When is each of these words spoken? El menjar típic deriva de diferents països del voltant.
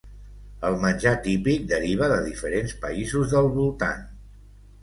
El 0.69 0.77
menjar 0.85 1.11
típic 1.27 1.67
deriva 1.73 2.09
de 2.13 2.17
diferents 2.31 2.75
països 2.87 3.37
del 3.37 3.51
voltant. 3.59 4.05